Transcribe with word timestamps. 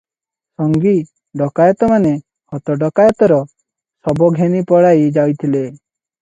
ସଙ୍ଗୀ 0.59 0.93
ଡକାଏତମାନେ 1.41 2.13
ହତ 2.55 2.77
ଡକାଏତର 2.85 3.37
ଶବ 4.07 4.31
ଘେନି 4.41 4.65
ପଳାଇ 4.73 5.07
ଯାଇଥିଲେ। 5.21 5.63